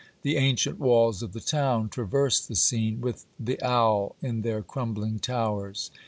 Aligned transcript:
The 0.23 0.35
ancient 0.37 0.79
walls 0.79 1.21
of 1.21 1.31
the 1.33 1.39
town 1.39 1.87
traversed 1.89 2.47
the 2.47 2.55
scene, 2.55 3.01
with 3.01 3.27
the 3.39 3.61
owl 3.61 4.15
in 4.19 4.41
their 4.41 4.63
crumbling 4.63 5.19
towers. 5.19 5.91